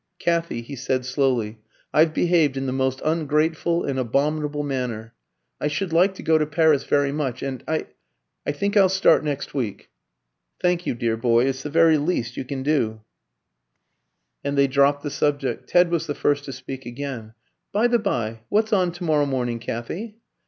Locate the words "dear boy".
10.95-11.45